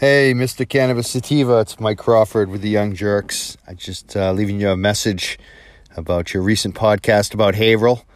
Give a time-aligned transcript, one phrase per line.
[0.00, 0.66] Hey, Mr.
[0.66, 3.58] Cannabis Sativa, it's Mike Crawford with the Young Jerks.
[3.68, 5.38] I just uh, leaving you a message
[5.94, 8.06] about your recent podcast about Haverhill.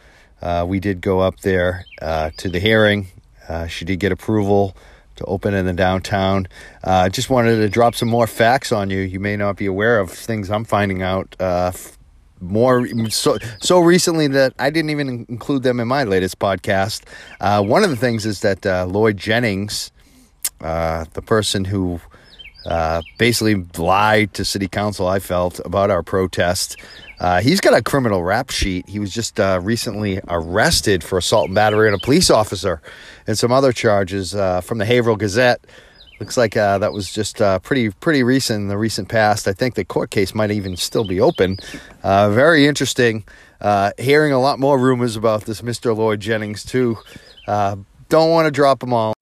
[0.41, 3.09] Uh, we did go up there uh, to the hearing.
[3.51, 4.75] Uh, she did get approval
[5.17, 6.49] to open in the downtown.
[6.85, 9.01] I uh, just wanted to drop some more facts on you.
[9.01, 11.73] You may not be aware of things I'm finding out uh,
[12.41, 17.03] more so so recently that I didn't even include them in my latest podcast.
[17.69, 19.91] one of the things is that Lloyd Jennings
[20.65, 22.01] uh, the person who
[22.65, 26.79] uh, basically lied to city council, I felt, about our protest.
[27.21, 28.89] Uh, he's got a criminal rap sheet.
[28.89, 32.81] He was just uh, recently arrested for assault and battery on a police officer
[33.27, 35.61] and some other charges uh, from the Haverhill Gazette.
[36.19, 39.49] Looks like uh, that was just pretty pretty recent in the recent past.
[39.49, 41.59] I think the court case might even still be open.
[42.03, 43.25] very interesting.
[43.99, 45.95] hearing a lot more rumors about this Mr.
[45.95, 46.97] Lloyd Jennings too.
[47.47, 49.14] don't want to drop them all.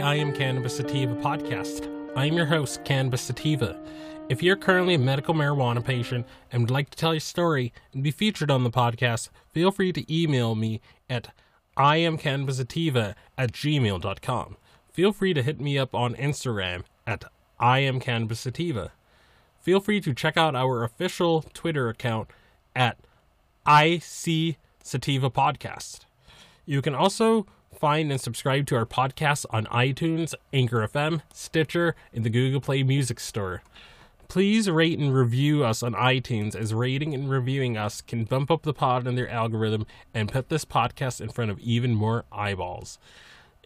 [0.00, 1.88] I Am Cannabis Sativa podcast.
[2.16, 3.78] I'm your host, Cannabis Sativa.
[4.28, 8.02] If you're currently a medical marijuana patient and would like to tell your story and
[8.02, 11.34] be featured on the podcast, feel free to email me at
[11.76, 14.56] iamcannabisativa at gmail.com.
[14.92, 17.24] Feel free to hit me up on Instagram at
[17.60, 18.90] iamcannabisativa.
[19.60, 22.28] Feel free to check out our official Twitter account
[22.74, 22.96] at
[23.66, 26.00] IC Sativa Podcast.
[26.64, 27.46] You can also
[27.80, 32.82] find and subscribe to our podcast on iTunes, Anchor FM, Stitcher, and the Google Play
[32.82, 33.62] Music Store.
[34.28, 38.64] Please rate and review us on iTunes, as rating and reviewing us can bump up
[38.64, 42.98] the pod in their algorithm and put this podcast in front of even more eyeballs.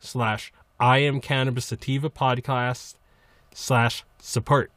[0.00, 2.94] slash I am Cannabis Sativa Podcast
[3.54, 4.72] slash support.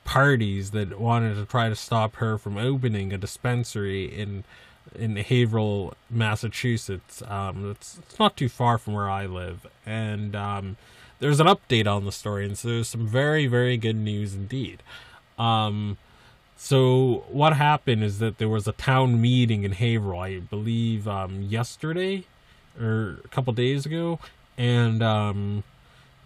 [0.06, 4.44] parties that wanted to try to stop her from opening a dispensary in
[4.96, 7.24] in Haverhill, Massachusetts.
[7.28, 10.78] Um, it's, it's not too far from where I live, and um,
[11.20, 14.84] there's an update on the story, and so there's some very very good news indeed.
[15.38, 15.98] Um,
[16.58, 21.42] so what happened is that there was a town meeting in Haverhill, I believe, um,
[21.42, 22.26] yesterday
[22.80, 24.20] or a couple days ago,
[24.58, 25.64] and um,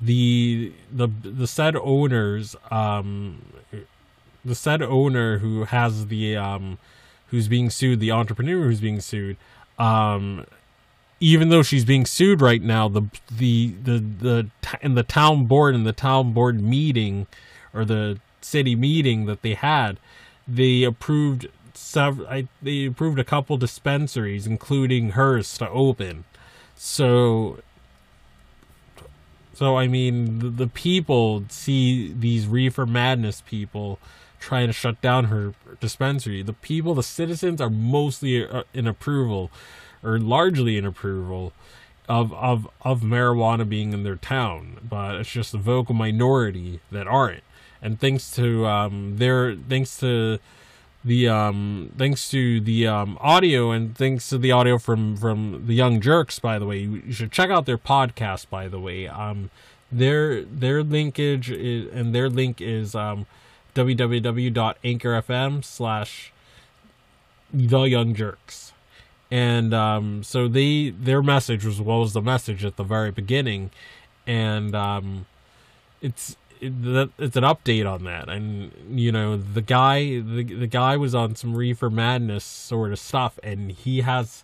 [0.01, 3.41] the the the said owners, um,
[4.45, 6.35] the said owner who has the
[7.29, 9.37] who's being sued, the entrepreneur who's being sued,
[9.77, 10.45] um,
[11.19, 14.49] even though she's being sued right now, the the the the
[14.81, 17.27] in the town board in the town board meeting
[17.73, 19.99] or the city meeting that they had
[20.47, 22.43] they approved several.
[22.61, 26.23] They approved a couple dispensaries, including hers, to open.
[26.75, 27.59] So,
[29.53, 33.99] so I mean, the, the people see these reefer madness people
[34.39, 36.41] trying to shut down her dispensary.
[36.41, 39.51] The people, the citizens, are mostly uh, in approval,
[40.03, 41.53] or largely in approval
[42.07, 47.07] of of of marijuana being in their town, but it's just a vocal minority that
[47.07, 47.43] aren't
[47.81, 50.39] and thanks to um, their thanks to
[51.05, 55.73] the um thanks to the um audio and thanks to the audio from from the
[55.73, 59.49] young jerks by the way you should check out their podcast by the way um
[59.91, 63.25] their their linkage is, and their link is um,
[63.77, 66.33] www.anchor.fm slash
[67.53, 68.73] the young jerks.
[69.29, 73.71] And um, so they their message was well as the message at the very beginning.
[74.25, 75.25] And um,
[76.01, 76.71] it's it,
[77.19, 78.29] it's an update on that.
[78.29, 82.99] And you know the guy the, the guy was on some reefer madness sort of
[82.99, 83.37] stuff.
[83.43, 84.43] And he has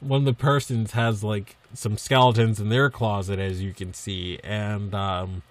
[0.00, 4.38] one of the persons has like some skeletons in their closet as you can see.
[4.44, 5.42] And um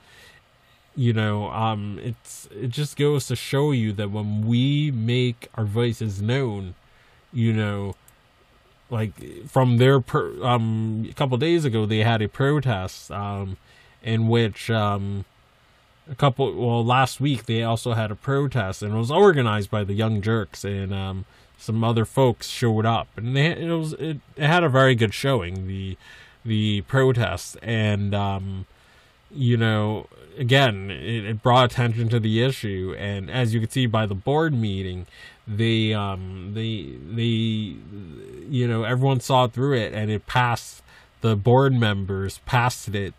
[0.95, 5.63] you know um it's it just goes to show you that when we make our
[5.63, 6.75] voices known
[7.31, 7.95] you know
[8.89, 13.55] like from their per, um a couple days ago they had a protest um
[14.03, 15.23] in which um
[16.09, 19.83] a couple well last week they also had a protest and it was organized by
[19.83, 21.25] the young jerks and um
[21.57, 25.13] some other folks showed up and they, it was it, it had a very good
[25.13, 25.95] showing the
[26.44, 28.65] the protest and um
[29.33, 30.07] you know
[30.38, 32.95] again it, it brought attention to the issue.
[32.98, 35.07] And as you can see by the board meeting
[35.48, 37.75] they um they they
[38.50, 40.83] you know everyone saw through it and it passed
[41.22, 43.13] the board members passed it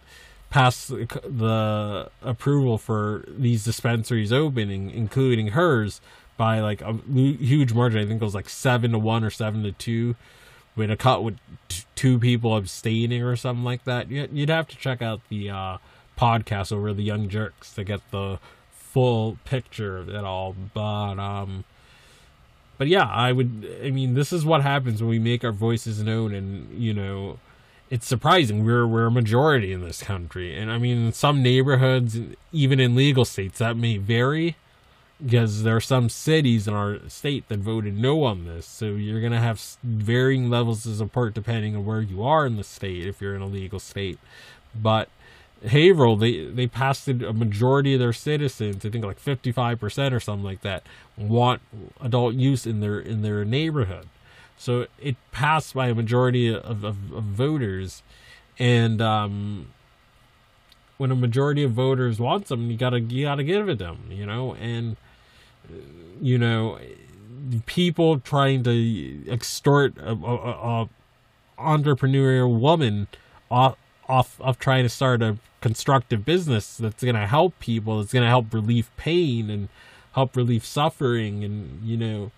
[0.51, 6.01] passed the approval for these dispensaries opening including hers
[6.37, 8.01] by like a huge margin.
[8.01, 10.17] I think it was like seven to one or seven to two
[10.75, 11.39] with a cut with
[11.95, 14.11] two people abstaining or something like that.
[14.11, 15.79] You'd have to check out the uh
[16.19, 18.39] podcast over the young jerks to get the
[18.73, 21.65] full picture of it all but um
[22.83, 23.79] but yeah, I would.
[23.85, 27.39] I mean, this is what happens when we make our voices known, and you know,
[27.91, 32.19] it's surprising we're we're a majority in this country, and I mean, in some neighborhoods,
[32.51, 34.57] even in legal states, that may vary
[35.25, 38.67] because there are some cities in our state that voted no on this.
[38.67, 42.65] So you're gonna have varying levels of support depending on where you are in the
[42.65, 44.19] state if you're in a legal state,
[44.75, 45.09] but
[45.67, 50.15] Haverhill, they they passed a majority of their citizens, I think like fifty five percent
[50.15, 50.83] or something like that,
[51.17, 51.63] want
[52.01, 54.09] adult use in their in their neighborhood.
[54.57, 58.03] So it passed by a majority of, of, of voters,
[58.59, 59.69] and um,
[60.99, 64.27] when a majority of voters want something, you gotta you gotta give it them, you
[64.27, 64.97] know, and
[66.21, 66.79] you know,
[67.67, 70.89] people trying to extort a, a, a
[71.59, 73.09] entrepreneurial woman
[73.51, 73.77] off
[74.09, 78.25] off of trying to start a constructive business that's going to help people it's going
[78.25, 79.69] to help relieve pain and
[80.13, 82.31] help relieve suffering and you know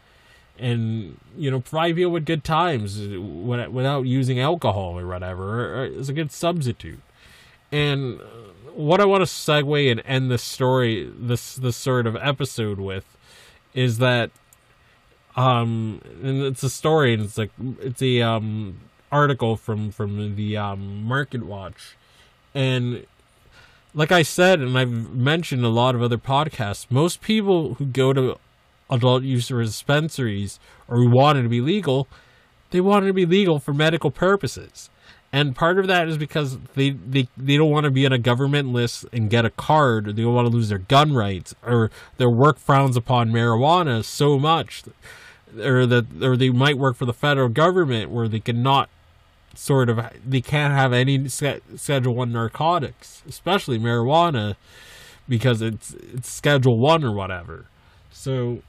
[0.58, 6.12] and you know provide people with good times without using alcohol or whatever is a
[6.12, 7.00] good substitute.
[7.72, 8.20] And
[8.72, 13.16] what i want to segue and end this story this this sort of episode with
[13.72, 14.32] is that
[15.36, 18.80] um and it's a story and it's like it's a um
[19.10, 21.96] article from from the um market watch.
[22.54, 23.06] And
[23.94, 28.12] like I said, and I've mentioned a lot of other podcasts, most people who go
[28.12, 28.38] to
[28.90, 30.58] adult use dispensaries
[30.88, 32.08] or who want it to be legal,
[32.70, 34.90] they want it to be legal for medical purposes.
[35.32, 38.18] And part of that is because they, they, they don't want to be on a
[38.18, 41.54] government list and get a card, or they don't want to lose their gun rights,
[41.64, 44.84] or their work frowns upon marijuana so much,
[45.58, 48.88] or that or they might work for the federal government where they cannot
[49.58, 54.56] sort of they can't have any schedule 1 narcotics especially marijuana
[55.28, 57.66] because it's it's schedule 1 or whatever.
[58.12, 58.62] So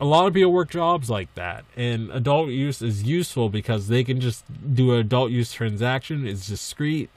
[0.00, 4.02] a lot of people work jobs like that and adult use is useful because they
[4.02, 4.44] can just
[4.74, 7.08] do an adult use transaction it's discreet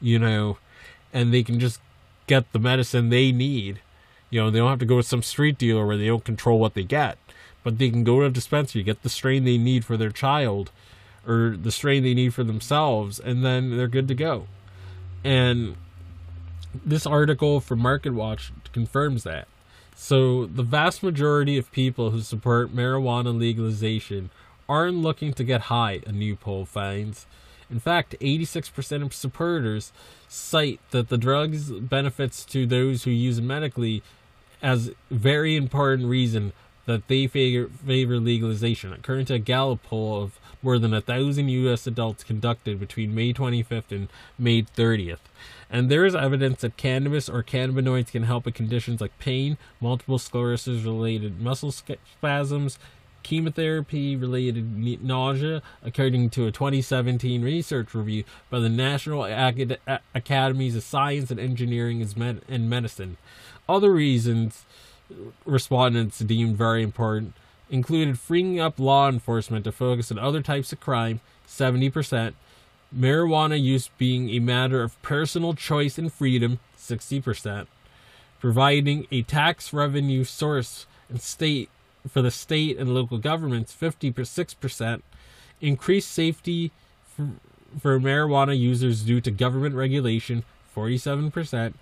[0.00, 0.56] you know
[1.12, 1.80] and they can just
[2.26, 3.80] get the medicine they need.
[4.30, 6.58] You know they don't have to go to some street dealer where they don't control
[6.58, 7.18] what they get
[7.62, 10.70] but they can go to a dispensary get the strain they need for their child
[11.26, 14.46] or the strain they need for themselves, and then they're good to go.
[15.24, 15.76] And
[16.84, 19.46] this article from Market Watch confirms that.
[19.94, 24.30] So, the vast majority of people who support marijuana legalization
[24.68, 27.26] aren't looking to get high, a new poll finds.
[27.70, 29.92] In fact, 86% of supporters
[30.28, 34.02] cite that the drug's benefits to those who use it medically
[34.62, 36.52] as very important reason
[36.92, 38.92] that they favor, favor legalization.
[38.92, 41.86] According to a Gallup poll of more than a thousand U.S.
[41.86, 44.08] adults conducted between May 25th and
[44.38, 45.18] May 30th.
[45.68, 50.18] And there is evidence that cannabis or cannabinoids can help with conditions like pain, multiple
[50.18, 52.78] sclerosis related muscle spasms,
[53.22, 59.78] chemotherapy related nausea, according to a 2017 research review by the National Acad-
[60.14, 62.06] Academies of Science and Engineering
[62.48, 63.16] and Medicine.
[63.68, 64.64] Other reasons
[65.44, 67.34] respondents deemed very important
[67.72, 72.34] included freeing up law enforcement to focus on other types of crime, 70%,
[72.94, 77.66] marijuana use being a matter of personal choice and freedom, 60%,
[78.38, 81.70] providing a tax revenue source and state
[82.06, 85.00] for the state and local governments, 56%,
[85.60, 86.72] increased safety
[87.06, 87.28] for,
[87.80, 90.44] for marijuana users due to government regulation,
[90.76, 91.74] 47%,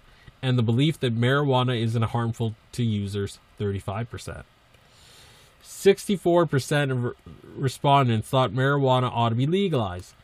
[0.42, 4.44] and the belief that marijuana isn't harmful to users, 35%.
[5.62, 7.14] 64% of
[7.56, 10.14] respondents thought marijuana ought to be legalized.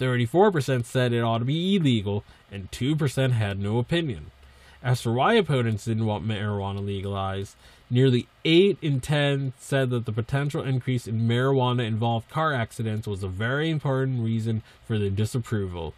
[0.00, 4.30] 34% said it ought to be illegal, and 2% had no opinion.
[4.82, 7.56] As for why opponents didn't want marijuana legalized,
[7.88, 13.22] nearly 8 in 10 said that the potential increase in marijuana involved car accidents was
[13.22, 15.94] a very important reason for their disapproval.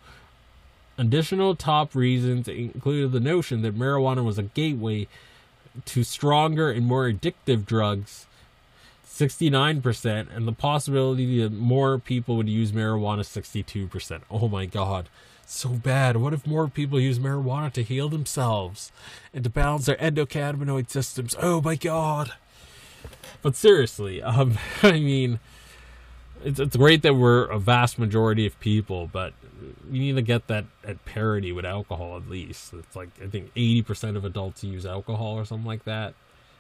[0.99, 5.07] Additional top reasons included the notion that marijuana was a gateway
[5.85, 8.27] to stronger and more addictive drugs
[9.19, 14.21] 69%, and the possibility that more people would use marijuana 62%.
[14.31, 15.09] Oh my god.
[15.45, 16.19] So bad.
[16.19, 18.93] What if more people use marijuana to heal themselves
[19.35, 21.35] and to balance their endocannabinoid systems?
[21.41, 22.33] Oh my god.
[23.43, 25.41] But seriously, um, I mean,
[26.45, 29.33] it's, it's great that we're a vast majority of people, but
[29.91, 32.73] you need to get that at parity with alcohol at least.
[32.75, 36.15] It's like, I think 80% of adults use alcohol or something like that.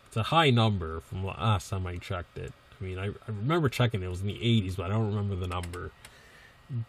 [0.06, 2.52] It's a high number from last time I checked it.
[2.80, 5.36] I mean, I, I remember checking it was in the 80s, but I don't remember
[5.36, 5.90] the number.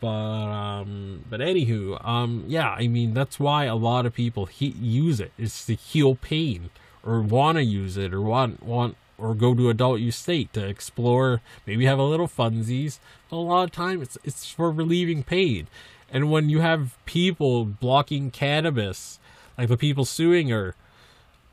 [0.02, 4.76] But um, but anywho, um, yeah, I mean that's why a lot of people he-
[4.78, 6.70] use it is to heal pain
[7.02, 10.66] or want to use it or want want or go to adult use state to
[10.66, 13.00] explore, maybe have a little funsies.
[13.30, 15.68] But a lot of time it's it's for relieving pain.
[16.12, 19.20] And when you have people blocking cannabis,
[19.58, 20.76] like the people suing her,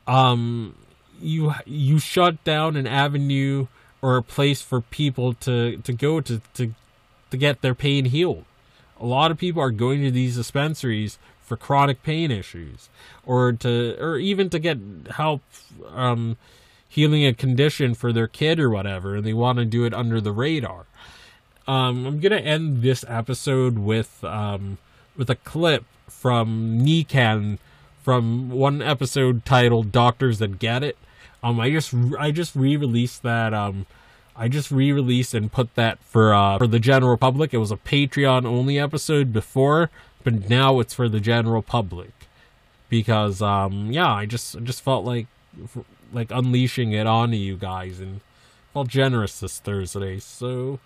[0.07, 0.75] um,
[1.21, 3.67] you you shut down an avenue
[4.03, 6.75] or a place for people to to go to to
[7.31, 8.45] to get their pain healed.
[9.01, 12.89] A lot of people are going to these dispensaries for chronic pain issues
[13.25, 14.79] or to or even to get
[15.13, 15.43] help
[15.93, 16.37] um,
[16.89, 20.21] healing a condition for their kid or whatever and they want to do it under
[20.21, 20.87] the radar.
[21.67, 24.79] Um, I'm gonna end this episode with um,
[25.17, 27.59] with a clip from NECAN
[28.03, 30.97] from one episode titled "Doctors That Get It,"
[31.43, 33.55] Um, I just I just re-released that.
[33.55, 33.87] Um,
[34.35, 37.55] I just re-released and put that for uh, for the general public.
[37.55, 39.91] It was a Patreon only episode before,
[40.25, 42.11] but now it's for the general public
[42.89, 45.27] because um, yeah, I just just felt like
[46.13, 48.21] like unleashing it onto you guys and
[48.73, 50.19] felt generous this Thursday.
[50.19, 50.81] So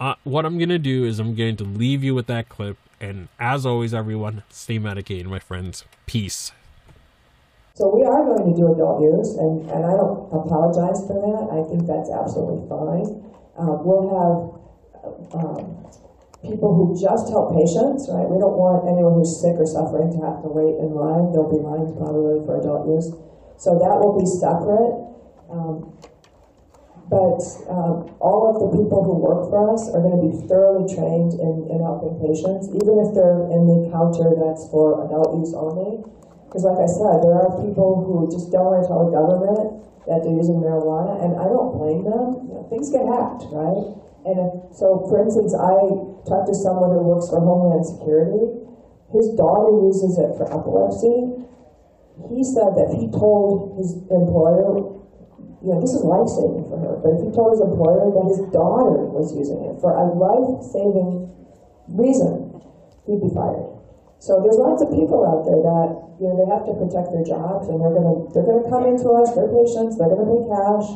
[0.00, 2.78] uh, what I'm gonna do is I'm going to leave you with that clip.
[3.00, 5.84] And as always, everyone, stay medicated, my friends.
[6.06, 6.52] Peace.
[7.74, 11.48] So we are going to do adult use, and, and I don't apologize for that.
[11.48, 13.24] I think that's absolutely fine.
[13.56, 14.60] Uh, we'll have
[15.32, 15.80] um,
[16.44, 18.28] people who just help patients, right?
[18.28, 21.32] We don't want anyone who's sick or suffering to have to wait in line.
[21.32, 23.16] There'll be lines probably for adult use.
[23.56, 24.92] So that will be separate.
[25.48, 25.96] Um,
[27.08, 27.40] but
[27.70, 31.34] um, all of the people who work for us are going to be thoroughly trained
[31.38, 36.04] in, in helping patients, even if they're in the counter that's for adult use only.
[36.46, 39.86] Because like I said, there are people who just don't want to tell the government
[40.10, 42.50] that they're using marijuana, and I don't blame them.
[42.50, 43.94] You know, things get hacked, right?
[44.26, 45.78] And if, so, for instance, I
[46.26, 48.66] talked to someone who works for Homeland Security.
[49.14, 51.46] His daughter uses it for epilepsy.
[52.28, 54.99] He said that he told his employer,
[55.60, 58.26] you know, this is life saving for her, but if he told his employer that
[58.32, 61.28] his daughter was using it for a life saving
[61.92, 62.48] reason,
[63.04, 63.68] he'd be fired.
[64.20, 65.88] So there's lots of people out there that
[66.20, 69.08] you know they have to protect their jobs, and they're gonna they're gonna come into
[69.16, 69.32] us.
[69.32, 69.96] They're patients.
[69.96, 70.88] They're gonna pay cash.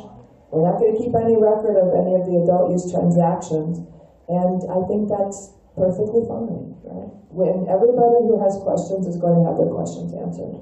[0.52, 3.80] We're not gonna keep any record of any of the adult use transactions,
[4.28, 7.10] and I think that's perfectly fine, right?
[7.34, 10.54] When everybody who has questions is going to have their questions answered.